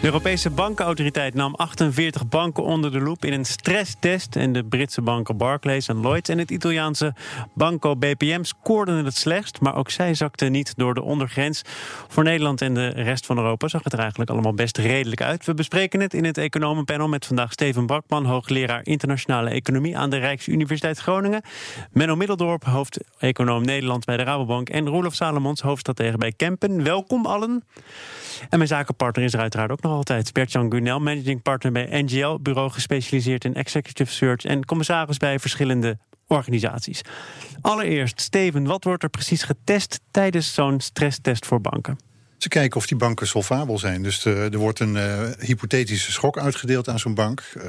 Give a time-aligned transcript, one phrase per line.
[0.00, 4.36] De Europese Bankenautoriteit nam 48 banken onder de loep in een stresstest.
[4.36, 7.14] En de Britse banken Barclays en Lloyds en het Italiaanse
[7.54, 9.60] Banco BPM scoorden het slechtst.
[9.60, 11.62] Maar ook zij zakten niet door de ondergrens.
[12.08, 15.44] Voor Nederland en de rest van Europa zag het er eigenlijk allemaal best redelijk uit.
[15.44, 20.16] We bespreken het in het economenpanel met vandaag Steven Brakman, hoogleraar internationale economie aan de
[20.16, 21.42] Rijksuniversiteit Groningen.
[21.92, 24.68] Menno Middeldorp, hoofdeconoom Nederland bij de Rabobank.
[24.68, 26.82] En Roelof Salomons, hoofdstratege bij Kempen.
[26.82, 27.64] Welkom allen.
[28.48, 30.32] En mijn zakenpartner is er uiteraard ook nog altijd.
[30.32, 35.98] Bert-Jan Gunel, managing partner bij NGL, bureau gespecialiseerd in executive search en commissaris bij verschillende
[36.26, 37.00] organisaties.
[37.60, 41.98] Allereerst, Steven, wat wordt er precies getest tijdens zo'n stresstest voor banken?
[42.38, 44.02] Ze kijken of die banken solvabel zijn.
[44.02, 47.42] Dus er wordt een uh, hypothetische schok uitgedeeld aan zo'n bank.
[47.56, 47.64] Uh,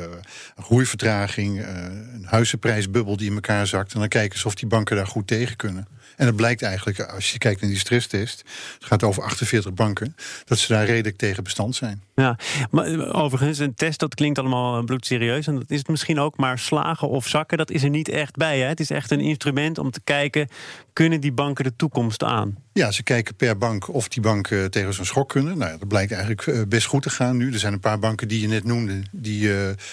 [0.56, 1.68] een groeivertraging, uh,
[2.14, 3.94] een huizenprijsbubbel die in elkaar zakt.
[3.94, 5.88] En dan kijken ze of die banken daar goed tegen kunnen.
[6.16, 10.16] En het blijkt eigenlijk, als je kijkt naar die stresstest, het gaat over 48 banken,
[10.46, 12.04] dat ze daar redelijk tegen bestand zijn.
[12.16, 12.38] Ja,
[12.72, 15.48] maar overigens, een test dat klinkt allemaal bloedserieus.
[15.48, 18.36] En dat is het misschien ook, maar slagen of zakken, dat is er niet echt
[18.36, 18.60] bij.
[18.60, 18.68] Hè?
[18.68, 20.48] Het is echt een instrument om te kijken,
[20.94, 22.58] kunnen die banken de toekomst aan?
[22.74, 25.58] Ja, ze kijken per bank of die banken tegen zo'n schok kunnen.
[25.58, 27.54] Nou, dat blijkt eigenlijk best goed te gaan nu.
[27.54, 29.50] Er zijn een paar banken die je net noemde, die,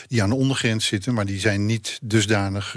[0.06, 2.76] die aan de ondergrens zitten, maar die zijn niet dusdanig,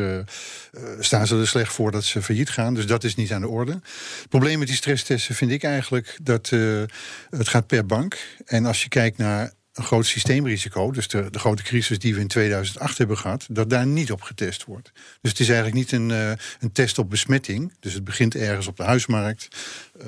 [0.99, 2.73] staan ze er slecht voor dat ze failliet gaan.
[2.73, 3.71] Dus dat is niet aan de orde.
[3.71, 6.49] Het probleem met die stresstesten vind ik eigenlijk dat
[7.29, 8.17] het gaat per bank.
[8.45, 9.34] En als je kijkt naar
[9.75, 13.69] een groot systeemrisico, dus de, de, grote crisis die we in 2008 hebben gehad, dat
[13.69, 14.91] daar niet op getest wordt.
[15.21, 17.73] Dus het is eigenlijk niet een, uh, een test op besmetting.
[17.79, 19.47] Dus het begint ergens op de huismarkt.
[19.97, 20.05] Uh,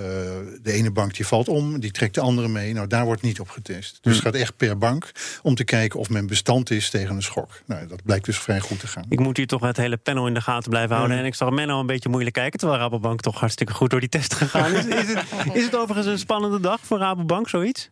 [0.61, 2.73] de ene bank die valt om, die trekt de andere mee.
[2.73, 3.99] Nou, daar wordt niet op getest.
[4.01, 7.21] Dus het gaat echt per bank om te kijken of men bestand is tegen een
[7.21, 7.61] schok.
[7.65, 9.05] Nou, dat blijkt dus vrij goed te gaan.
[9.09, 11.17] Ik moet hier toch het hele panel in de gaten blijven houden.
[11.17, 14.09] En ik zag Menno een beetje moeilijk kijken, terwijl Rabobank toch hartstikke goed door die
[14.09, 14.85] test gegaan is.
[14.85, 17.89] is, het, is het overigens een spannende dag voor Rabobank, zoiets?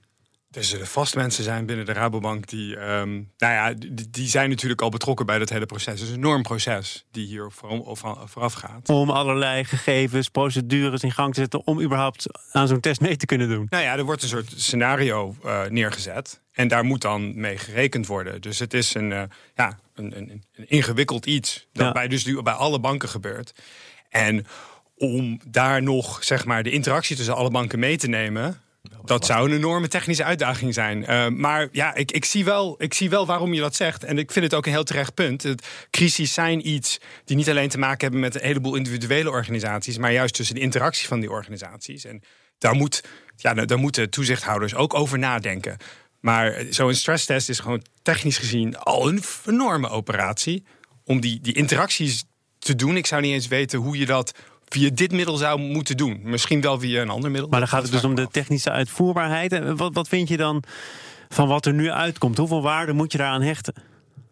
[0.55, 4.49] Er zullen vast mensen zijn binnen de Rabobank die, um, nou ja, die, die, zijn
[4.49, 5.99] natuurlijk al betrokken bij dat hele proces.
[5.99, 8.89] Het is een enorm proces die hier vooraf gaat.
[8.89, 13.25] Om allerlei gegevens, procedures in gang te zetten om überhaupt aan zo'n test mee te
[13.25, 13.67] kunnen doen.
[13.69, 18.07] Nou ja, er wordt een soort scenario uh, neergezet en daar moet dan mee gerekend
[18.07, 18.41] worden.
[18.41, 19.23] Dus het is een, uh,
[19.55, 21.91] ja, een, een, een, ingewikkeld iets dat ja.
[21.91, 23.53] bij, dus bij alle banken gebeurt.
[24.09, 24.45] En
[24.97, 28.59] om daar nog zeg maar de interactie tussen alle banken mee te nemen
[29.05, 31.01] dat zou een enorme technische uitdaging zijn.
[31.01, 34.03] Uh, maar ja, ik, ik, zie wel, ik zie wel waarom je dat zegt.
[34.03, 35.43] En ik vind het ook een heel terecht punt.
[35.43, 39.97] Het, crises zijn iets die niet alleen te maken hebben met een heleboel individuele organisaties,
[39.97, 42.05] maar juist tussen de interactie van die organisaties.
[42.05, 42.21] En
[42.57, 43.03] daar, moet,
[43.35, 45.77] ja, daar moeten toezichthouders ook over nadenken.
[46.19, 50.63] Maar zo'n stresstest is gewoon technisch gezien al een enorme operatie.
[51.03, 52.23] Om die, die interacties
[52.59, 52.97] te doen.
[52.97, 54.31] Ik zou niet eens weten hoe je dat
[54.65, 56.19] via dit middel zou moeten doen.
[56.23, 57.49] Misschien wel via een ander middel.
[57.49, 59.51] Maar dan gaat het dus om de technische uitvoerbaarheid.
[59.51, 60.63] En wat, wat vind je dan
[61.29, 62.37] van wat er nu uitkomt?
[62.37, 63.73] Hoeveel waarde moet je daaraan hechten?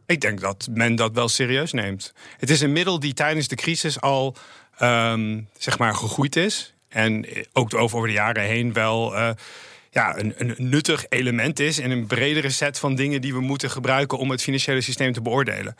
[0.05, 2.13] Ik denk dat men dat wel serieus neemt.
[2.37, 4.35] Het is een middel die tijdens de crisis al
[4.81, 6.73] um, zeg maar gegroeid is.
[6.89, 9.13] En ook over de jaren heen wel.
[9.15, 9.29] Uh,
[9.93, 13.69] ja, een, een, nuttig element is in een bredere set van dingen die we moeten
[13.69, 15.75] gebruiken om het financiële systeem te beoordelen.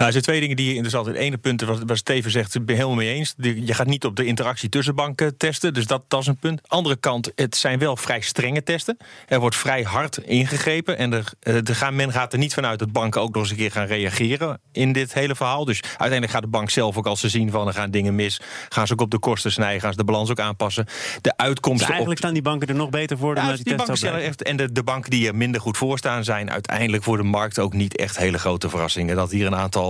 [0.00, 2.54] Nou, er zijn twee dingen die je interessant Het ene punt, wat, wat Steven zegt,
[2.54, 3.34] ik ben helemaal mee eens.
[3.36, 6.60] Je gaat niet op de interactie tussen banken testen, dus dat, dat is een punt.
[6.66, 8.96] Andere kant, het zijn wel vrij strenge testen.
[9.26, 10.98] Er wordt vrij hard ingegrepen.
[10.98, 13.50] En er, er eh, gaan, men gaat er niet vanuit dat banken ook nog eens
[13.50, 15.64] een keer gaan reageren in dit hele verhaal.
[15.64, 18.40] Dus uiteindelijk gaat de bank zelf ook als ze zien van er gaan dingen mis,
[18.68, 20.86] gaan ze ook op de kosten snijden, gaan ze de balans ook aanpassen.
[21.20, 21.78] De uitkomsten.
[21.78, 24.22] Dus eigenlijk staan die banken er nog beter voor dan ja, die, die banken stellen
[24.22, 27.22] echt, En de, de banken die er minder goed voor staan, zijn uiteindelijk voor de
[27.22, 29.16] markt ook niet echt hele grote verrassingen.
[29.16, 29.89] Dat hier een aantal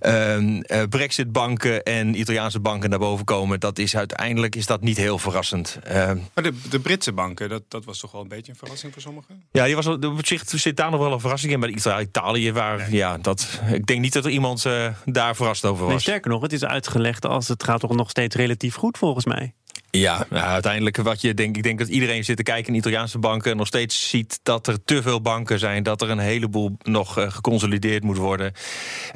[0.00, 5.18] uh, Brexit-banken en Italiaanse banken naar boven komen, dat is uiteindelijk is dat niet heel
[5.18, 5.78] verrassend.
[5.88, 5.94] Uh,
[6.34, 9.02] maar de, de, Britse banken, dat, dat was toch wel een beetje een verrassing voor
[9.02, 9.42] sommigen?
[9.52, 11.58] Ja, die was, op zich zit daar nog wel een verrassing in.
[11.58, 12.90] Maar Italië, waar, nee.
[12.90, 15.90] ja, dat, ik denk niet dat er iemand uh, daar verrast over was.
[15.90, 19.24] Nee, sterker nog, het is uitgelegd als het gaat toch nog steeds relatief goed volgens
[19.24, 19.54] mij.
[19.98, 23.18] Ja, nou, uiteindelijk wat je denkt, ik denk dat iedereen zit te kijken in Italiaanse
[23.18, 26.76] banken en nog steeds ziet dat er te veel banken zijn, dat er een heleboel
[26.82, 28.52] nog uh, geconsolideerd moet worden,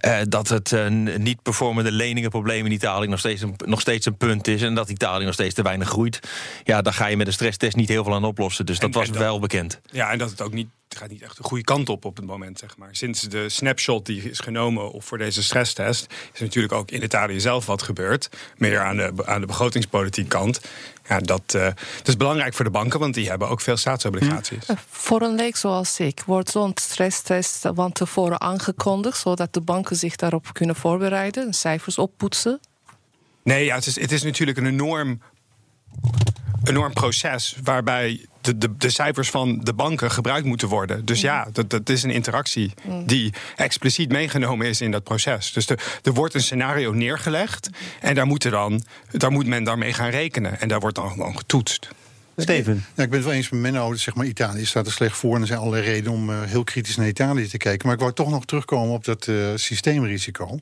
[0.01, 0.89] uh, dat het uh,
[1.19, 4.89] niet performende leningenprobleem in Italië nog steeds, een, nog steeds een punt is en dat
[4.89, 6.21] Italië nog steeds te weinig groeit.
[6.65, 8.67] Ja, daar ga je met een stresstest niet heel veel aan oplossen.
[8.67, 9.81] Dus dat en, was en dat, wel bekend.
[9.91, 12.27] Ja, en dat het ook niet gaat niet echt de goede kant op op het
[12.27, 12.89] moment, zeg maar.
[12.93, 17.67] Sinds de snapshot die is genomen voor deze stresstest, is natuurlijk ook in Italië zelf
[17.67, 18.29] wat gebeurd.
[18.57, 20.61] Meer aan de, aan de begrotingspolitiek kant.
[21.09, 21.63] Ja, dat, uh,
[21.97, 24.71] dat is belangrijk voor de banken, want die hebben ook veel staatsobligaties.
[24.71, 29.97] Uh, voor een leek zoals ik wordt zo'n stresstest van tevoren aangekondigd, zodat de banken
[29.97, 32.61] zich daarop kunnen voorbereiden, cijfers oppoetsen.
[33.43, 35.21] Nee, ja, het, is, het is natuurlijk een enorm
[36.69, 41.05] enorm proces waarbij de, de, de, cijfers van de banken gebruikt moeten worden.
[41.05, 45.53] Dus ja, dat, dat is een interactie die expliciet meegenomen is in dat proces.
[45.53, 47.69] Dus er, er wordt een scenario neergelegd
[48.01, 50.61] en daar, moet dan, daar moet men daarmee gaan rekenen.
[50.61, 51.89] En daar wordt dan gewoon getoetst.
[52.37, 52.85] Steven.
[52.95, 53.95] Ja, ik ben het wel eens met Menno.
[53.95, 55.35] Zeg maar, Italië staat er slecht voor.
[55.35, 57.87] En er zijn allerlei redenen om uh, heel kritisch naar Italië te kijken.
[57.87, 60.59] Maar ik wou toch nog terugkomen op dat uh, systeemrisico.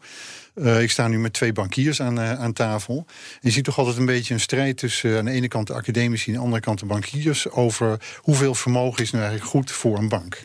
[0.54, 2.96] Uh, ik sta nu met twee bankiers aan, aan tafel.
[3.06, 5.74] En je ziet toch altijd een beetje een strijd tussen aan de ene kant de
[5.74, 7.50] academici en aan de andere kant de bankiers.
[7.50, 10.42] over hoeveel vermogen is nu eigenlijk goed voor een bank.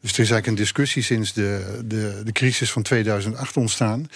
[0.00, 4.08] Dus er is eigenlijk een discussie sinds de, de, de crisis van 2008 ontstaan.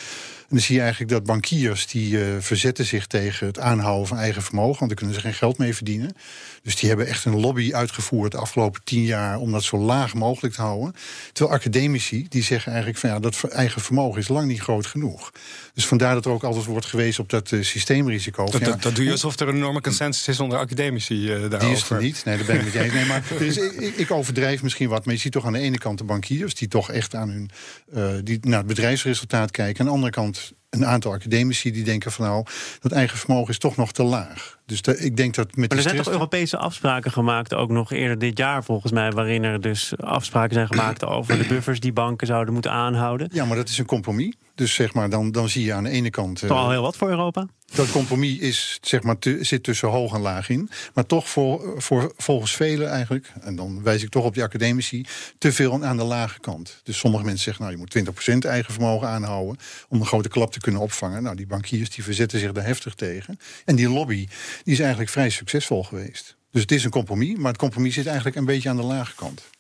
[0.45, 4.19] En dan zie je eigenlijk dat bankiers die uh, verzetten zich tegen het aanhouden van
[4.19, 6.17] eigen vermogen, want daar kunnen ze geen geld mee verdienen.
[6.63, 10.15] Dus die hebben echt een lobby uitgevoerd de afgelopen tien jaar om dat zo laag
[10.15, 10.95] mogelijk te houden.
[11.33, 15.33] Terwijl academici die zeggen eigenlijk van ja, dat eigen vermogen is lang niet groot genoeg.
[15.75, 18.45] Dus vandaar dat er ook altijd wordt gewezen op dat uh, systeemrisico.
[18.45, 21.59] Dat, dat, dat, doe je alsof er een enorme consensus is onder academici uh, daarover.
[21.59, 22.93] Die is er niet, nee, daar ben ik met je eens.
[22.93, 25.79] Nee, maar dus ik, ik, overdrijf misschien wat, maar je ziet toch aan de ene
[25.79, 27.51] kant de bankiers die toch echt aan hun,
[27.95, 29.81] uh, die naar het bedrijfsresultaat kijken.
[29.81, 32.45] Aan de andere kant Want een aantal academici die denken van nou,
[32.81, 34.59] dat eigen vermogen is toch nog te laag.
[34.67, 37.93] Dus de, ik denk dat met maar er zijn toch Europese afspraken gemaakt, ook nog
[37.93, 41.93] eerder dit jaar volgens mij, waarin er dus afspraken zijn gemaakt over de buffers die
[41.93, 43.29] banken zouden moeten aanhouden.
[43.33, 44.35] Ja, maar dat is een compromis.
[44.55, 46.39] Dus zeg maar, dan, dan zie je aan de ene kant.
[46.39, 47.47] Toch al heel wat voor Europa?
[47.75, 50.71] Dat compromis is, zeg maar, zit tussen hoog en laag in.
[50.95, 55.05] Maar toch voor, voor, volgens velen eigenlijk, en dan wijs ik toch op die academici,
[55.39, 56.81] te veel aan de lage kant.
[56.83, 59.57] Dus sommige mensen zeggen, nou je moet 20% eigen vermogen aanhouden
[59.89, 61.23] om een grote klap te kunnen opvangen.
[61.23, 63.39] Nou, die bankiers die verzetten zich daar heftig tegen.
[63.65, 64.29] En die lobby
[64.63, 66.37] die is eigenlijk vrij succesvol geweest.
[66.51, 69.15] Dus het is een compromis, maar het compromis zit eigenlijk een beetje aan de lage
[69.15, 69.51] kant.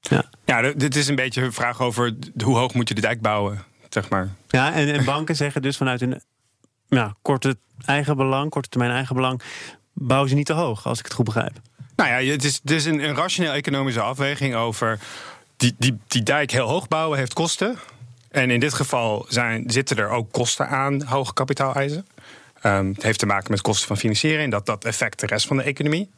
[0.00, 3.20] Ja, ja dit is een beetje een vraag over hoe hoog moet je de dijk
[3.20, 4.34] bouwen, zeg maar.
[4.48, 6.20] Ja, en, en banken zeggen dus vanuit hun
[6.88, 9.42] ja, korte eigen belang, korte termijn eigen belang,
[9.92, 11.60] bouwen ze niet te hoog, als ik het goed begrijp.
[11.96, 14.98] Nou ja, het is, het is een, een rationeel economische afweging over
[15.56, 17.78] die, die, die dijk heel hoog bouwen heeft kosten.
[18.30, 22.06] En in dit geval zijn, zitten er ook kosten aan hoge kapitaaleisen.
[22.62, 24.50] Um, het heeft te maken met kosten van financiering.
[24.50, 26.10] Dat dat effect de rest van de economie.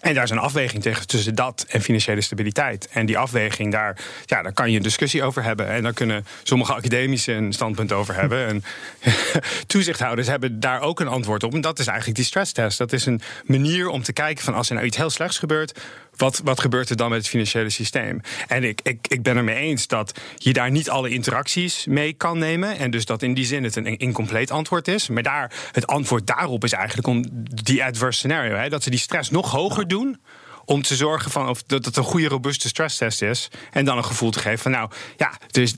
[0.00, 2.88] En daar is een afweging tegen, tussen dat en financiële stabiliteit.
[2.88, 5.68] En die afweging, daar, ja, daar kan je een discussie over hebben.
[5.68, 8.46] En daar kunnen sommige academici een standpunt over hebben.
[8.50, 8.64] En
[9.66, 11.54] toezichthouders hebben daar ook een antwoord op.
[11.54, 12.78] En dat is eigenlijk die stresstest.
[12.78, 15.80] Dat is een manier om te kijken van als er nou iets heel slechts gebeurt,
[16.20, 18.20] wat, wat gebeurt er dan met het financiële systeem?
[18.46, 22.12] En ik, ik, ik ben er mee eens dat je daar niet alle interacties mee
[22.12, 22.78] kan nemen.
[22.78, 25.08] En dus dat in die zin het een incompleet antwoord is.
[25.08, 28.54] Maar daar, het antwoord daarop is eigenlijk om die adverse scenario.
[28.54, 30.20] Hè, dat ze die stress nog hoger doen
[30.64, 33.48] om te zorgen van of dat het een goede, robuuste stresstest is.
[33.70, 35.74] En dan een gevoel te geven van nou ja, dus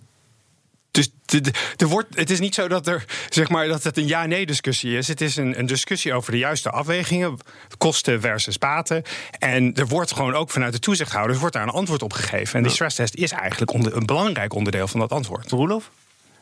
[0.93, 1.11] dus
[1.77, 4.97] er wordt, het is niet zo dat, er, zeg maar, dat het een ja-nee discussie
[4.97, 5.09] is.
[5.09, 7.39] Het is een, een, discussie over de juiste afwegingen,
[7.79, 9.03] kosten versus baten.
[9.39, 12.57] En er wordt gewoon ook vanuit de toezichthouders wordt daar een antwoord op gegeven.
[12.57, 15.51] En die stresstest is eigenlijk een belangrijk onderdeel van dat antwoord.
[15.51, 15.91] Roelof?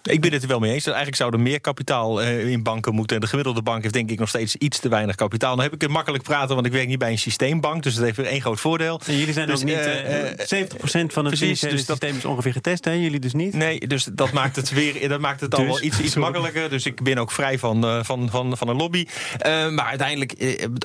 [0.03, 0.87] Ik ben het er wel mee eens.
[0.87, 3.17] Eigenlijk zou er meer kapitaal uh, in banken moeten.
[3.17, 5.55] En de gemiddelde bank heeft denk ik nog steeds iets te weinig kapitaal.
[5.55, 7.83] Dan heb ik het makkelijk praten, want ik werk niet bij een systeembank.
[7.83, 9.01] Dus dat heeft weer één groot voordeel.
[9.07, 9.77] En jullie zijn dus, ook niet...
[9.77, 12.93] Uh, uh, 70% van het precies, dus systeem is ongeveer getest, hè?
[12.93, 13.55] Jullie dus niet?
[13.55, 16.71] Nee, dus dat maakt het, weer, dat maakt het dus, al wel iets, iets makkelijker.
[16.71, 19.07] Dus ik ben ook vrij van, van, van, van een lobby.
[19.43, 20.35] maar uiteindelijk,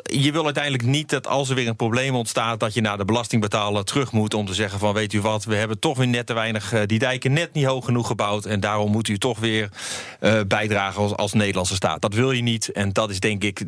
[0.03, 2.59] je wil uiteindelijk niet dat als er weer een probleem ontstaat...
[2.59, 4.93] dat je naar de belastingbetaler terug moet om te zeggen van...
[4.93, 6.85] weet u wat, we hebben toch weer net te weinig...
[6.85, 8.45] die dijken net niet hoog genoeg gebouwd...
[8.45, 9.69] en daarom moet u toch weer
[10.21, 12.01] uh, bijdragen als, als Nederlandse staat.
[12.01, 12.71] Dat wil je niet.
[12.71, 13.61] En dat is denk ik.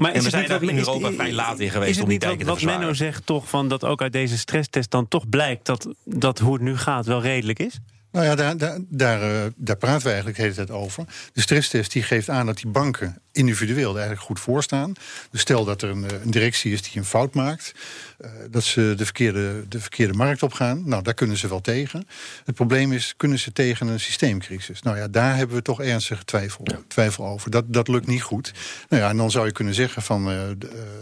[0.00, 2.62] Maar en we zijn er in Europa vrij laat in geweest om die dijken wat,
[2.62, 6.38] Wat Menno zegt toch van dat ook uit deze stresstest dan toch blijkt dat, dat
[6.38, 7.78] hoe het nu gaat wel redelijk is?
[8.10, 11.04] Nou ja, daar, daar, daar, uh, daar, praten we eigenlijk de hele tijd over.
[11.32, 14.92] De stresstest die geeft aan dat die banken individueel er eigenlijk goed voor staan.
[15.30, 17.72] Dus stel dat er een, eh, een directie is die een fout maakt,
[18.20, 20.82] uh, dat ze de verkeerde, de verkeerde markt opgaan.
[20.88, 22.08] Nou, daar kunnen ze wel tegen.
[22.44, 24.82] Het probleem is, kunnen ze tegen een systeemcrisis?
[24.82, 27.50] Nou ja, daar hebben we toch ernstige twijfel, twijfel over.
[27.50, 28.52] Dat, dat lukt niet goed.
[28.88, 30.40] Nou ja, en dan zou je kunnen zeggen van uh,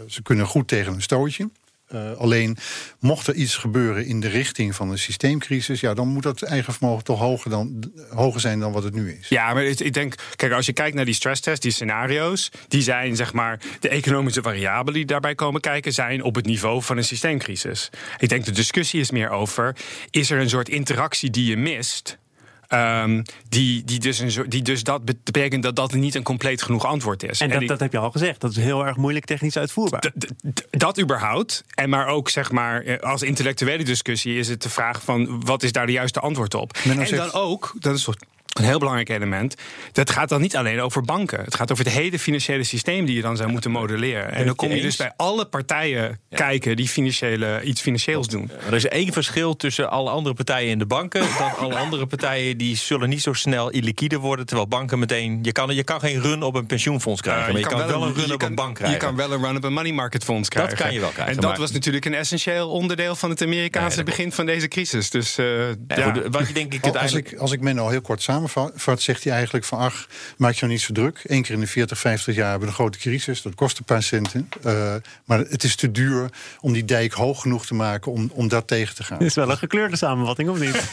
[0.07, 1.49] ze kunnen goed tegen een stootje.
[1.93, 2.57] Uh, alleen
[2.99, 6.73] mocht er iets gebeuren in de richting van een systeemcrisis, ja, dan moet dat eigen
[6.73, 9.27] vermogen toch hoger, dan, hoger zijn dan wat het nu is.
[9.27, 13.15] Ja, maar ik denk, kijk, als je kijkt naar die stresstest, die scenario's, die zijn
[13.15, 17.03] zeg maar de economische variabelen die daarbij komen kijken, zijn op het niveau van een
[17.03, 17.89] systeemcrisis.
[18.17, 19.75] Ik denk de discussie is meer over:
[20.09, 22.17] is er een soort interactie die je mist?
[22.69, 26.85] Um, die, die, dus een, die dus dat betekent dat dat niet een compleet genoeg
[26.85, 27.41] antwoord is.
[27.41, 28.41] En, dat, dat heb je al gezegd.
[28.41, 30.11] Dat is heel erg moeilijk technisch uitvoerbaar.
[30.69, 31.63] Dat überhaupt.
[31.75, 35.63] En maar ook zeg maar eh, als intellectuele discussie is het de vraag van wat
[35.63, 36.77] is daar de juiste antwoord op.
[36.83, 38.07] En dan ook, dat is
[38.57, 39.55] een heel belangrijk element.
[39.91, 41.43] Dat gaat dan niet alleen over banken.
[41.43, 44.31] Het gaat over het hele financiële systeem die je dan zou moeten modelleren.
[44.31, 48.51] En dan kom je dus bij alle partijen kijken die financiële, iets financieels doen.
[48.65, 51.21] er is één verschil tussen alle andere partijen in de banken.
[51.37, 54.45] Dat alle andere partijen die zullen niet zo snel illiquide worden.
[54.45, 55.39] Terwijl banken meteen.
[55.41, 57.51] Je kan, je kan geen run op een pensioenfonds krijgen.
[57.51, 58.99] maar je, kan, wel een run op een bank krijgen.
[58.99, 60.75] Je kan wel een run op een money market fonds krijgen.
[60.75, 61.35] Dat kan je wel krijgen.
[61.35, 65.09] En dat was natuurlijk een essentieel onderdeel van het Amerikaanse begin van deze crisis.
[65.09, 66.29] Dus, uh, ja.
[66.29, 69.23] Wat je denk ik als, ik, als ik men al heel kort samen samenvat, zegt
[69.23, 71.21] hij eigenlijk van ach, maak je nou niet zo druk.
[71.23, 73.41] Eén keer in de 40, 50 jaar hebben we een grote crisis.
[73.41, 74.49] Dat kost een paar centen.
[74.65, 76.29] Uh, maar het is te duur
[76.61, 79.17] om die dijk hoog genoeg te maken om, om dat tegen te gaan.
[79.17, 80.89] Het is wel een gekleurde samenvatting, of niet?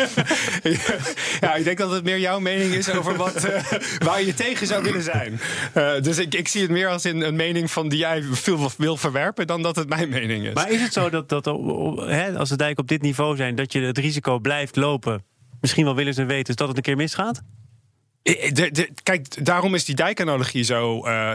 [1.40, 3.60] ja, ik denk dat het meer jouw mening is over wat, uh,
[3.98, 5.40] waar je tegen zou willen zijn.
[5.76, 8.70] Uh, dus ik, ik zie het meer als in een mening van die jij veel
[8.76, 10.54] wil verwerpen dan dat het mijn mening is.
[10.54, 11.46] Maar is het zo dat, dat
[12.36, 15.24] als de dijk op dit niveau zijn, dat je het risico blijft lopen
[15.64, 17.42] misschien wel willen ze weten dat het een keer misgaat?
[18.22, 18.70] Eh,
[19.02, 21.06] kijk, daarom is die dijkanalogie zo.
[21.06, 21.32] Uh,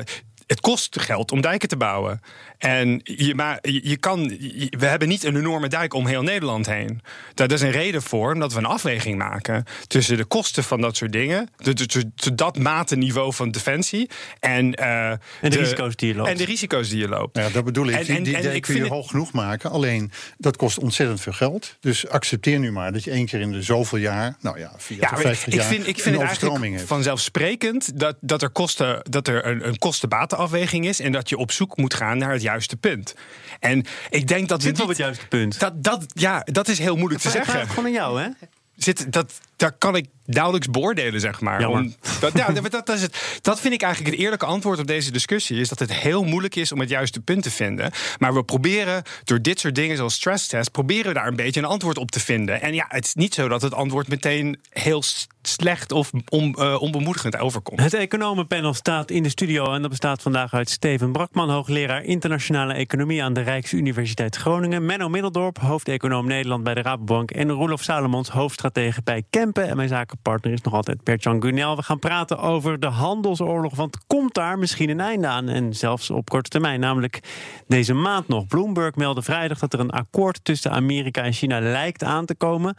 [0.47, 2.21] het kost geld om dijken te bouwen.
[2.59, 4.27] En je, maar je kan,
[4.69, 7.01] we hebben niet een enorme dijk om heel Nederland heen.
[7.33, 10.97] Daar is een reden voor, omdat we een afweging maken tussen de kosten van dat
[10.97, 16.15] soort dingen, de, de, dat matenniveau van defensie en, uh, en de, risico's die je
[16.15, 16.29] loopt.
[16.29, 17.37] En de risico's die je loopt.
[17.37, 17.95] Ja, dat bedoel ik.
[17.95, 19.71] En, en, die, dijk kun je hoog genoeg maken.
[19.71, 21.77] Alleen dat kost ontzettend veel geld.
[21.79, 25.09] Dus accepteer nu maar dat je één keer in de zoveel jaar, nou ja, 40,
[25.09, 29.27] ja, 50 ik, jaar, vind, ik vind het eigenlijk vanzelfsprekend dat, dat er, kosten, dat
[29.27, 32.77] er een, een kostenbatenafweging is en dat je op zoek moet gaan naar het juiste
[32.77, 33.15] punt.
[33.59, 34.83] En ik denk dat Zit we.
[34.83, 35.59] op het juiste punt.
[35.59, 37.59] Dat, dat, ja, dat is heel moeilijk te zeggen.
[37.59, 38.29] Het gewoon aan jou, hè?
[38.75, 41.67] Zit, dat, daar kan ik nauwelijks beoordelen, zeg maar.
[41.67, 44.87] Om, dat, ja, dat, dat, is het, dat vind ik eigenlijk het eerlijke antwoord op
[44.87, 45.59] deze discussie.
[45.59, 47.91] Is dat het heel moeilijk is om het juiste punt te vinden.
[48.17, 50.71] Maar we proberen door dit soort dingen zoals stress test...
[50.71, 52.61] proberen we daar een beetje een antwoord op te vinden.
[52.61, 55.03] En ja, het is niet zo dat het antwoord meteen heel
[55.41, 57.79] slecht of on, uh, onbemoedigend overkomt.
[57.79, 62.73] Het economenpanel staat in de studio en dat bestaat vandaag uit Steven Brakman, hoogleraar internationale
[62.73, 68.29] economie aan de Rijksuniversiteit Groningen, Menno Middeldorp, hoofdeconoom Nederland bij de Rabobank en Roelof Salomons,
[68.29, 71.75] hoofdstratege bij En mijn zakenpartner is nog altijd Bert-Jan Gunel.
[71.75, 76.09] We gaan praten over de handelsoorlog, want komt daar misschien een einde aan en zelfs
[76.09, 77.19] op korte termijn, namelijk
[77.67, 78.47] deze maand nog.
[78.47, 82.75] Bloomberg meldde vrijdag dat er een akkoord tussen Amerika en China lijkt aan te komen.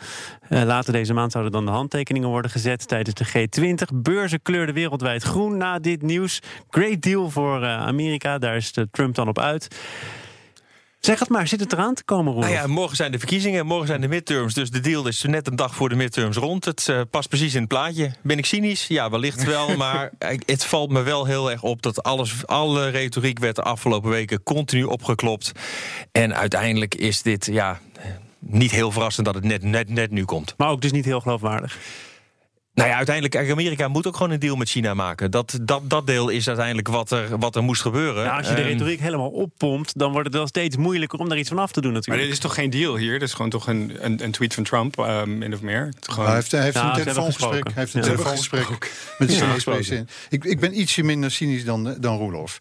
[0.49, 3.95] Uh, later deze maand zouden dan de handtekeningen worden gezet tijdens de G20.
[3.95, 6.43] Beurzen kleurden wereldwijd groen na dit nieuws.
[6.71, 9.69] Great deal voor uh, Amerika, daar is Trump dan op uit.
[11.01, 12.51] Zeg het maar, zit het eraan te komen, Roelof?
[12.51, 14.55] Nou ja, morgen zijn de verkiezingen, morgen zijn de midterms.
[14.55, 16.65] Dus de deal is net een dag voor de midterms rond.
[16.65, 18.11] Het uh, past precies in het plaatje.
[18.23, 18.87] Ben ik cynisch?
[18.87, 19.77] Ja, wellicht wel.
[19.77, 20.11] maar
[20.47, 24.43] het valt me wel heel erg op dat alles, alle retoriek werd de afgelopen weken
[24.43, 25.53] continu opgeklopt.
[26.13, 27.81] En uiteindelijk is dit, ja,
[28.39, 30.55] niet heel verrassend dat het net, net, net nu komt.
[30.57, 31.79] Maar ook dus niet heel geloofwaardig.
[32.81, 35.31] Nou ja, uiteindelijk, Amerika moet ook gewoon een deal met China maken.
[35.31, 38.25] Dat, dat, dat deel is uiteindelijk wat er, wat er moest gebeuren.
[38.25, 41.39] Nou, als je de retoriek helemaal oppompt, dan wordt het wel steeds moeilijker om daar
[41.39, 42.19] iets van af te doen natuurlijk.
[42.19, 43.13] Maar dit is toch geen deal hier?
[43.13, 45.93] Dit is gewoon toch een, een, een tweet van Trump, um, min of meer?
[46.01, 46.27] Gewoon...
[46.27, 48.69] hij heeft, hij heeft een telefoongesprek, hij heeft een telefoongesprek
[49.19, 50.11] met de Chinese president.
[50.29, 52.59] Ik, ik ben ietsje minder cynisch dan, dan Roelof.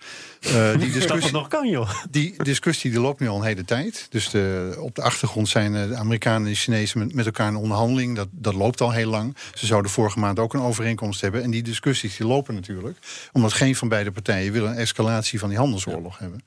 [0.47, 1.89] Uh, die discussie, nog kan, joh.
[2.09, 4.07] Die discussie die loopt nu al een hele tijd.
[4.09, 7.55] Dus de, op de achtergrond zijn de Amerikanen en de Chinezen met, met elkaar in
[7.55, 8.15] onderhandeling.
[8.15, 9.35] Dat, dat loopt al heel lang.
[9.53, 11.43] Ze zouden vorige maand ook een overeenkomst hebben.
[11.43, 12.97] En die discussies die lopen natuurlijk.
[13.31, 16.43] Omdat geen van beide partijen wil een escalatie van die handelsoorlog hebben.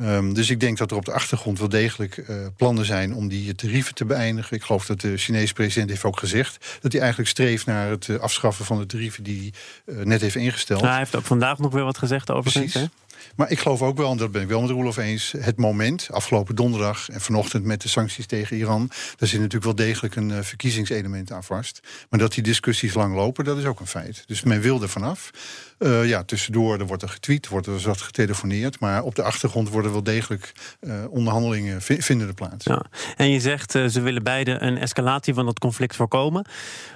[0.00, 3.28] Um, dus ik denk dat er op de achtergrond wel degelijk uh, plannen zijn om
[3.28, 4.56] die tarieven te beëindigen.
[4.56, 8.08] Ik geloof dat de Chinese president heeft ook gezegd dat hij eigenlijk streeft naar het
[8.08, 9.52] uh, afschaffen van de tarieven die
[9.86, 10.80] hij uh, net heeft ingesteld.
[10.80, 12.88] Nou, hij heeft ook vandaag nog weer wat gezegd over Precies.
[13.36, 16.08] Maar ik geloof ook wel, en dat ben ik wel met Roelof eens, het moment,
[16.10, 20.28] afgelopen donderdag en vanochtend met de sancties tegen Iran, daar zit natuurlijk wel degelijk een
[20.28, 21.80] uh, verkiezingselement aan vast.
[22.10, 24.24] Maar dat die discussies lang lopen, dat is ook een feit.
[24.26, 25.30] Dus men wil er vanaf.
[25.78, 28.80] Uh, ja, tussendoor er wordt er getweet, wordt er wat getelefoneerd.
[28.80, 32.64] Maar op de achtergrond worden wel degelijk uh, onderhandelingen vinden plaats.
[32.64, 32.84] Ja.
[33.16, 36.46] En je zegt, ze willen beide een escalatie van dat conflict voorkomen.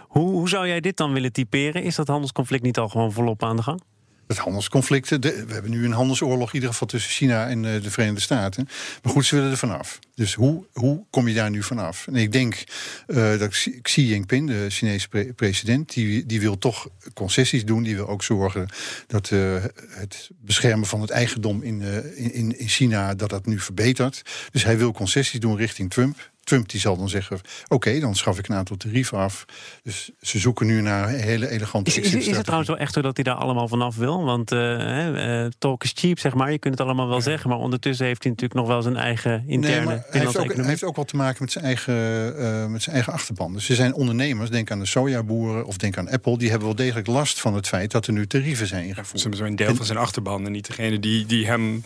[0.08, 1.82] Hoe, hoe zou jij dit dan willen typeren?
[1.82, 3.80] Is dat handelsconflict niet al gewoon volop aan de gang?
[4.26, 5.20] Dat handelsconflicten.
[5.20, 8.20] De, we hebben nu een handelsoorlog, in ieder geval tussen China en uh, de Verenigde
[8.20, 8.68] Staten.
[9.02, 9.98] Maar goed, ze willen er vanaf.
[10.14, 12.06] Dus hoe, hoe kom je daar nu vanaf?
[12.06, 12.64] En ik denk
[13.06, 17.82] uh, dat Xi Jinping, de Chinese pre president, die, die wil toch concessies doen.
[17.82, 18.68] Die wil ook zorgen
[19.06, 21.82] dat uh, het beschermen van het eigendom in,
[22.16, 24.22] in, in China dat dat nu verbetert.
[24.50, 26.30] Dus hij wil concessies doen richting Trump.
[26.46, 29.44] Trump die zal dan zeggen: Oké, dan schaf ik een aantal tarieven af.
[29.82, 31.90] Dus ze zoeken nu naar hele elegante.
[31.90, 34.24] Is, is, is het trouwens wel echt zo dat hij daar allemaal vanaf wil?
[34.24, 36.52] Want uh, uh, talk is cheap, zeg maar.
[36.52, 37.50] Je kunt het allemaal wel zeggen.
[37.50, 39.86] Maar ondertussen heeft hij natuurlijk nog wel zijn eigen interne.
[39.86, 41.94] Nee, hij, heeft ook, hij heeft ook wat te maken met zijn, eigen,
[42.38, 43.52] uh, met zijn eigen achterban.
[43.52, 46.38] Dus er zijn ondernemers, denk aan de sojaboeren of denk aan Apple.
[46.38, 49.12] die hebben wel degelijk last van het feit dat er nu tarieven zijn ingevoerd.
[49.12, 51.82] Ja, ze hebben een deel van zijn achterban en niet degene die, die hem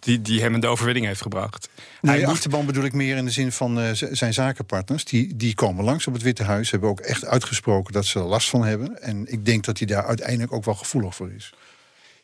[0.00, 1.68] die, die hem in de overwinning heeft gebracht.
[2.00, 2.28] Nee, moet...
[2.28, 5.04] achterban bedoel ik meer in de zin van uh, zijn zakenpartners.
[5.04, 6.70] Die, die komen langs op het Witte Huis.
[6.70, 9.02] Hebben ook echt uitgesproken dat ze er last van hebben.
[9.02, 11.52] En ik denk dat hij daar uiteindelijk ook wel gevoelig voor is.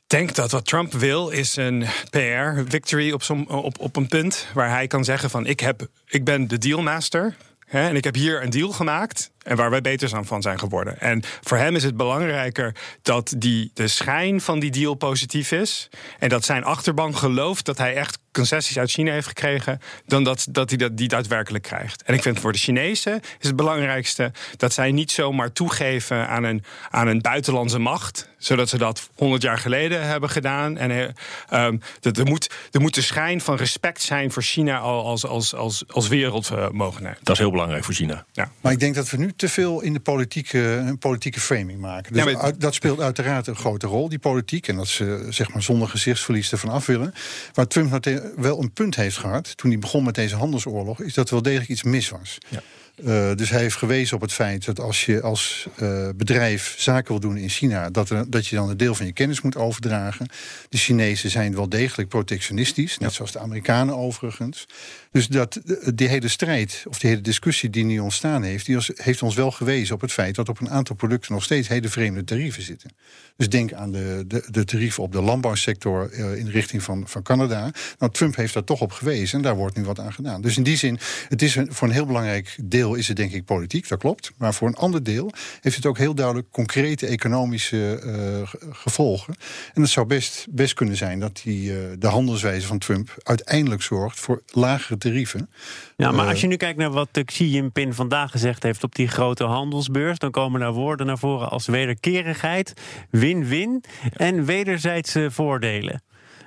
[0.04, 4.68] Ik denk dat wat Trump wil is een PR-victory op, op, op een punt waar
[4.68, 7.36] hij kan zeggen van ik, heb, ik ben de dealmaster.
[7.66, 10.58] Hè, en ik heb hier een deal gemaakt en waar wij beter aan van zijn
[10.58, 11.00] geworden.
[11.00, 15.88] En voor hem is het belangrijker dat die, de schijn van die deal positief is.
[16.18, 19.80] En dat zijn achterban gelooft dat hij echt concessies uit China heeft gekregen.
[20.06, 22.02] dan dat, dat hij dat die daadwerkelijk krijgt.
[22.02, 26.44] En ik vind voor de Chinezen is het belangrijkste dat zij niet zomaar toegeven aan
[26.44, 28.28] een, aan een buitenlandse macht.
[28.38, 30.76] zodat ze dat 100 jaar geleden hebben gedaan.
[30.76, 31.14] En
[31.52, 35.54] um, dat er, moet, er moet de schijn van respect zijn voor China als, als,
[35.54, 38.24] als, als wereld uh, mogen Dat is heel belangrijk voor China.
[38.32, 38.50] Ja.
[38.60, 42.12] Maar ik denk dat we nu te veel in de politieke, een politieke framing maken.
[42.12, 44.68] Dus ja, dat speelt uiteraard een grote rol, die politiek.
[44.68, 47.14] En dat ze zeg maar zonder gezichtsverlies ervan af willen.
[47.52, 51.26] Waar Trump wel een punt heeft gehad toen hij begon met deze handelsoorlog, is dat
[51.26, 52.38] er wel degelijk iets mis was.
[52.48, 52.62] Ja.
[53.02, 57.10] Uh, dus hij heeft gewezen op het feit dat als je als uh, bedrijf zaken
[57.10, 59.56] wil doen in China, dat, er, dat je dan een deel van je kennis moet
[59.56, 60.28] overdragen.
[60.68, 64.66] De Chinezen zijn wel degelijk protectionistisch, net zoals de Amerikanen overigens.
[65.14, 65.60] Dus dat,
[65.94, 69.50] die hele strijd, of die hele discussie die nu ontstaan heeft, die heeft ons wel
[69.50, 72.90] gewezen op het feit dat op een aantal producten nog steeds hele vreemde tarieven zitten.
[73.36, 77.08] Dus denk aan de, de, de tarieven op de landbouwsector uh, in de richting van,
[77.08, 77.70] van Canada.
[77.98, 80.40] Nou, Trump heeft daar toch op gewezen en daar wordt nu wat aan gedaan.
[80.40, 83.32] Dus in die zin, het is een, voor een heel belangrijk deel is het denk
[83.32, 84.32] ik politiek, dat klopt.
[84.36, 89.34] Maar voor een ander deel heeft het ook heel duidelijk concrete economische uh, gevolgen.
[89.74, 94.20] En het zou best, best kunnen zijn dat die, de handelswijze van Trump uiteindelijk zorgt
[94.20, 95.50] voor lagere tarieven.
[95.96, 99.08] Ja, maar als je nu kijkt naar wat Xi Jinping vandaag gezegd heeft op die
[99.08, 102.72] grote handelsbeurs, dan komen daar woorden naar voren als wederkerigheid,
[103.10, 103.84] win-win
[104.16, 106.02] en wederzijdse voordelen.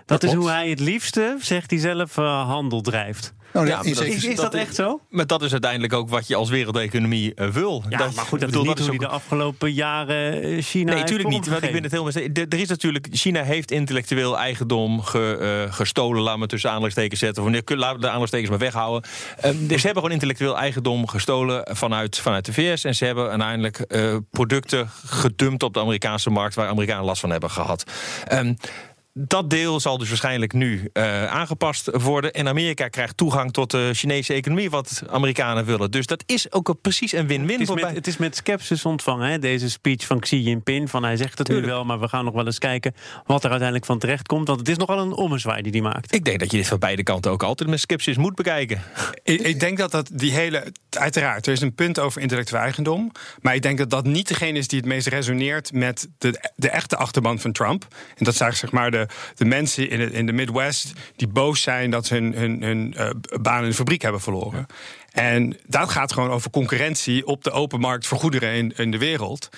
[0.07, 3.33] Dat, is hoe hij het liefste, zegt hij zelf, uh, handel drijft.
[3.53, 5.01] Nou, ja, is, is, is, dat, echt zo?
[5.09, 7.83] Maar dat is uiteindelijk ook wat je als wereldeconomie uh, wil.
[7.89, 8.99] Ja, dat, maar goed, dat bedoel, is niet hoe ook...
[8.99, 11.47] de afgelopen jaren eh, China Nee, natuurlijk niet.
[11.47, 12.13] Want ik ben het helemaal...
[12.33, 13.07] Er is natuurlijk...
[13.11, 16.21] China heeft intellectueel eigendom ge, uh, gestolen.
[16.21, 17.43] Laat me tussen aanleidingstekens zetten.
[17.43, 19.09] Of laten we de aanleidingstekens maar weghouden.
[19.37, 22.83] Uh, dus ze hebben gewoon intellectueel eigendom gestolen vanuit, vanuit de VS.
[22.83, 23.85] En ze hebben uiteindelijk
[24.31, 26.55] producten gedumpt op de Amerikaanse markt...
[26.55, 27.83] waar Amerikanen last van hebben gehad.
[28.31, 28.57] Um,
[29.19, 32.33] dat deel zal dus waarschijnlijk nu uh, aangepast worden.
[32.33, 35.91] En Amerika krijgt toegang tot de Chinese economie, wat Amerikanen willen.
[35.91, 37.59] Dus dat is ook een, precies een win-win.
[37.59, 40.89] Het, het, is met sceptisch ontvangen, hè, deze speech van Xi Jinping.
[40.89, 42.93] Van hij zegt het nu wel, maar we gaan nog wel eens kijken
[43.25, 44.47] wat er uiteindelijk van terecht komt.
[44.47, 46.13] Want het is nogal een ommezwaai die hij maakt.
[46.13, 48.81] Ik denk dat je dit van beide kanten ook altijd met sceptisch moet bekijken.
[49.23, 50.73] Ik, ik denk dat dat die hele.
[50.89, 53.11] Uiteraard, er is een punt over intellectueel eigendom.
[53.41, 56.69] Maar ik denk dat dat niet degene is die het meest resoneert met de, de
[56.69, 57.87] echte achterban van Trump.
[58.15, 61.91] En dat zijn zeg maar de de, mensen in, in de Midwest die boos zijn
[61.91, 63.09] dat ze hun, hun, hun uh,
[63.41, 64.65] baan in de fabriek hebben verloren.
[65.11, 68.97] En dat gaat gewoon over concurrentie op de open markt voor goederen in, in de
[68.97, 69.49] wereld.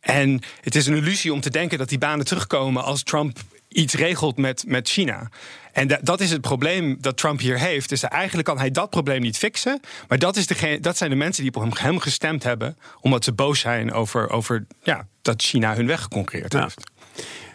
[0.00, 3.94] En het is een illusie om te denken dat die banen terugkomen als Trump iets
[3.94, 5.28] regelt met, met China.
[5.72, 7.88] En dat is het probleem dat Trump hier heeft.
[7.88, 9.80] Dus eigenlijk kan hij dat probleem niet fixen.
[10.08, 12.76] Maar dat, is degene, dat zijn de mensen die op hem gestemd hebben.
[13.00, 16.90] omdat ze boos zijn over, over ja, dat China hun weg geconcureerd heeft.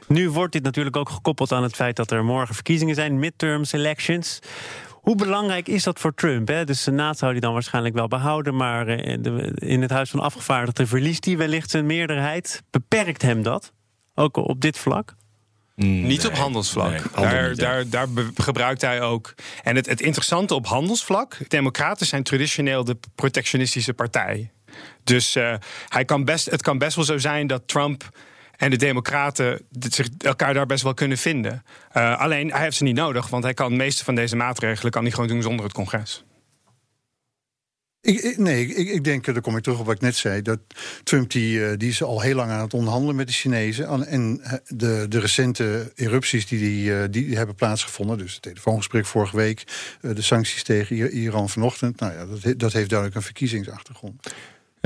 [0.08, 3.63] Nu wordt dit natuurlijk ook gekoppeld aan het feit dat er morgen verkiezingen zijn, midterm
[3.72, 4.39] elections.
[4.93, 6.48] Hoe belangrijk is dat voor Trump?
[6.48, 6.63] Hè?
[6.63, 9.13] De Senaat zou hij dan waarschijnlijk wel behouden, maar eh,
[9.56, 12.63] in het Huis van Afgevaardigden verliest hij wellicht zijn meerderheid.
[12.70, 13.74] Beperkt hem dat?
[14.15, 15.15] Ook op dit vlak?
[15.86, 17.13] niet op handelsvlak.
[17.13, 19.34] daar, daar, daar gebruikt hij ook.
[19.63, 24.52] En het, het interessante op handelsvlak: Democraten zijn traditioneel de protectionistische partij.
[25.04, 25.54] Dus uh,
[25.88, 28.10] hij kan best, het kan best wel zo zijn dat Trump
[28.58, 31.63] en de Democraten zich elkaar daar best wel kunnen vinden.
[31.98, 34.91] Uh, alleen hij heeft ze niet nodig, want hij kan de meeste van deze maatregelen
[34.91, 36.26] kan hij gewoon doen zonder het congres.
[38.08, 40.41] Ik, nee, ik, ik denk, daar kom ik terug op wat ik net zei...
[40.41, 40.60] dat
[41.04, 44.08] Trump die, eh, die is al heel lang aan het onderhandelen met de Chinezen.
[44.08, 48.17] En eh, de, de recente erupties die, die, eh, die hebben plaatsgevonden...
[48.17, 49.63] dus het telefoongesprek vorige week,
[50.02, 52.00] de sancties tegen Iran vanochtend...
[52.00, 54.28] nou ja, dat, dat heeft duidelijk een verkiezingsachtergrond.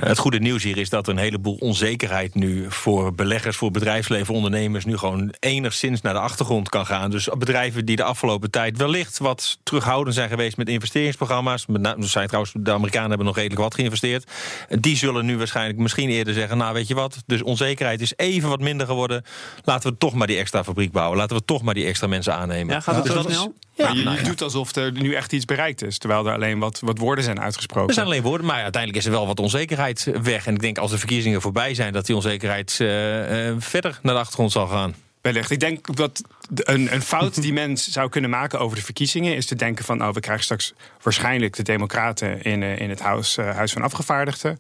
[0.06, 4.86] Het goede nieuws hier is dat een heleboel onzekerheid nu voor beleggers, voor bedrijfsleven, ondernemers
[4.86, 7.12] nu gewoon enigszins naar de achtergrond kan gaan.
[7.12, 12.28] Dus bedrijven die de afgelopen tijd wellicht wat terughoudend zijn geweest met investeringsprogramma's, met zijn
[12.28, 14.32] trouwens de Amerikanen hebben nog redelijk wat geïnvesteerd,
[14.80, 18.50] die zullen nu waarschijnlijk misschien eerder zeggen, nou weet je wat, dus onzekerheid is even
[18.50, 19.24] wat minder geworden,
[19.64, 22.36] laten we toch maar die extra fabriek bouwen, laten we toch maar die extra mensen
[22.36, 22.74] aannemen.
[22.74, 23.54] Ja, gaat het dus zo snel?
[23.82, 24.24] Maar je, nou ja.
[24.24, 27.42] doet alsof er nu echt iets bereikt is, terwijl er alleen wat, wat woorden zijn
[27.42, 27.88] uitgesproken.
[27.88, 30.48] Er zijn alleen woorden, maar uiteindelijk is er wel wat onzekerheid weg.
[30.48, 34.14] En ik denk als de verkiezingen voorbij zijn, dat die onzekerheid eh, eh, verder naar
[34.14, 34.96] de achtergrond zal gaan.
[35.22, 35.52] Wellicht.
[35.52, 39.46] Ik denk dat een, een fout die men zou kunnen maken over de verkiezingen is
[39.46, 43.38] te denken van, oh, we krijgen straks waarschijnlijk de Democraten in, eh, in het Huis,
[43.38, 44.58] eh, Huis van Afgevaardigden.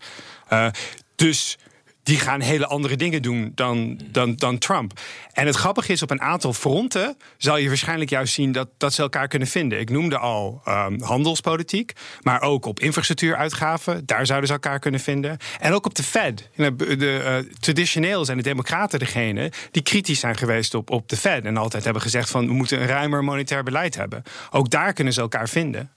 [0.48, 0.68] Eh,
[1.16, 1.58] dus
[2.04, 5.00] die gaan hele andere dingen doen dan, dan, dan Trump.
[5.34, 8.94] En het grappige is, op een aantal fronten zal je waarschijnlijk juist zien dat, dat
[8.94, 9.80] ze elkaar kunnen vinden.
[9.80, 15.38] Ik noemde al ehm, handelspolitiek, maar ook op infrastructuuruitgaven, daar zouden ze elkaar kunnen vinden.
[15.60, 16.50] En ook op de Fed.
[16.56, 21.18] De, de, eh, traditioneel zijn de Democraten degene die kritisch zijn geweest op, op de
[21.18, 21.46] Fed.
[21.46, 24.24] En altijd hebben gezegd van we moeten een ruimer monetair beleid hebben.
[24.50, 25.92] Ook daar kunnen ze elkaar vinden.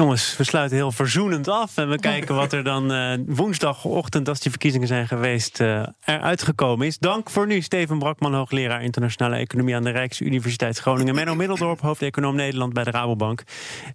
[0.00, 1.76] Jongens, we sluiten heel verzoenend af.
[1.76, 6.42] En we kijken wat er dan eh, woensdagochtend, als die verkiezingen zijn geweest, eh, eruit
[6.42, 6.98] gekomen is.
[6.98, 11.14] Dank voor nu, Steven Brakman, hoogleraar internationale economie aan de Rijksuniversiteit Groningen.
[11.14, 13.42] Menno Middeldorp, hoofdeconoom Nederland bij de Rabobank.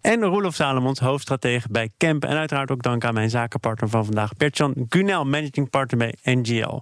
[0.02, 2.24] En Roelof Salomons, hoofdstratege bij Kemp.
[2.24, 6.82] En uiteraard ook dank aan mijn zakenpartner van vandaag, Bertjan Gunel, managing partner bij NGL.